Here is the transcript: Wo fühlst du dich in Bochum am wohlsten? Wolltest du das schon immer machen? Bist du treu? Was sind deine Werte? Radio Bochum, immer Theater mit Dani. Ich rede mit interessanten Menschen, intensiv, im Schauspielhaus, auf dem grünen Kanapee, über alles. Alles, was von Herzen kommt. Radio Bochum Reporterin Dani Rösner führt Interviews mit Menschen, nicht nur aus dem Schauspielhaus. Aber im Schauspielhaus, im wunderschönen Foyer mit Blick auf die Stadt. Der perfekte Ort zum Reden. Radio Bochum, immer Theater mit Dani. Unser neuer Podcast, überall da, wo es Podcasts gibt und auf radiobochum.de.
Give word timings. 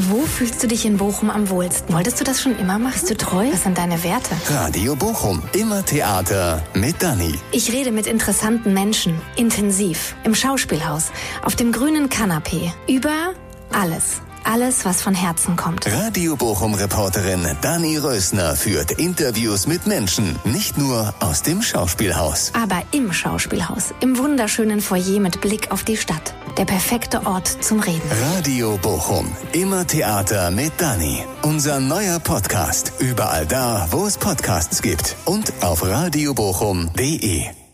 Wo 0.00 0.20
fühlst 0.24 0.62
du 0.62 0.68
dich 0.68 0.86
in 0.86 0.96
Bochum 0.96 1.28
am 1.28 1.50
wohlsten? 1.50 1.92
Wolltest 1.92 2.20
du 2.20 2.24
das 2.24 2.40
schon 2.40 2.56
immer 2.56 2.78
machen? 2.78 2.92
Bist 2.92 3.10
du 3.10 3.16
treu? 3.16 3.48
Was 3.50 3.64
sind 3.64 3.78
deine 3.78 4.04
Werte? 4.04 4.30
Radio 4.48 4.94
Bochum, 4.94 5.42
immer 5.54 5.84
Theater 5.84 6.62
mit 6.72 7.02
Dani. 7.02 7.34
Ich 7.50 7.72
rede 7.72 7.90
mit 7.90 8.06
interessanten 8.06 8.72
Menschen, 8.72 9.20
intensiv, 9.34 10.14
im 10.22 10.36
Schauspielhaus, 10.36 11.06
auf 11.42 11.56
dem 11.56 11.72
grünen 11.72 12.08
Kanapee, 12.08 12.72
über 12.88 13.32
alles. 13.72 14.20
Alles, 14.44 14.84
was 14.84 15.02
von 15.02 15.16
Herzen 15.16 15.56
kommt. 15.56 15.84
Radio 15.92 16.36
Bochum 16.36 16.74
Reporterin 16.74 17.44
Dani 17.60 17.96
Rösner 17.96 18.54
führt 18.54 18.92
Interviews 18.92 19.66
mit 19.66 19.88
Menschen, 19.88 20.36
nicht 20.44 20.78
nur 20.78 21.12
aus 21.18 21.42
dem 21.42 21.60
Schauspielhaus. 21.60 22.52
Aber 22.54 22.82
im 22.92 23.12
Schauspielhaus, 23.12 23.92
im 24.00 24.16
wunderschönen 24.16 24.80
Foyer 24.80 25.18
mit 25.18 25.40
Blick 25.40 25.72
auf 25.72 25.82
die 25.82 25.96
Stadt. 25.96 26.34
Der 26.58 26.64
perfekte 26.64 27.24
Ort 27.24 27.46
zum 27.46 27.78
Reden. 27.78 28.02
Radio 28.34 28.76
Bochum, 28.82 29.32
immer 29.52 29.86
Theater 29.86 30.50
mit 30.50 30.72
Dani. 30.76 31.22
Unser 31.42 31.78
neuer 31.78 32.18
Podcast, 32.18 32.94
überall 32.98 33.46
da, 33.46 33.86
wo 33.92 34.04
es 34.06 34.18
Podcasts 34.18 34.82
gibt 34.82 35.14
und 35.24 35.52
auf 35.62 35.86
radiobochum.de. 35.86 37.67